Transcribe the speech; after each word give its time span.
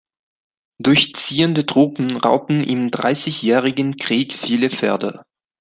Durchziehende 0.81 1.63
Truppen 1.63 2.15
raubten 2.17 2.63
im 2.63 2.89
Dreißigjährigen 2.89 3.97
Krieg 3.97 4.33
viele 4.33 4.71
Pferde. 4.71 5.21